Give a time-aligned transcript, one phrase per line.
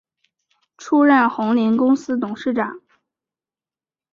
[0.79, 2.81] 出任鸿霖公司董事长。